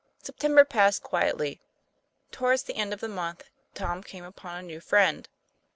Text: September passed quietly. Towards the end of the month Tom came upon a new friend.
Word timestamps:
September 0.23 0.65
passed 0.65 1.03
quietly. 1.03 1.61
Towards 2.31 2.63
the 2.63 2.75
end 2.75 2.91
of 2.91 3.01
the 3.01 3.07
month 3.07 3.43
Tom 3.75 4.01
came 4.01 4.23
upon 4.25 4.57
a 4.57 4.63
new 4.63 4.79
friend. 4.79 5.29